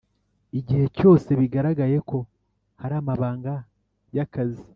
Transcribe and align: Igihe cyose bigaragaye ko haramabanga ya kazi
Igihe 0.59 0.85
cyose 0.97 1.29
bigaragaye 1.39 1.97
ko 2.09 2.17
haramabanga 2.81 3.53
ya 4.17 4.25
kazi 4.33 4.63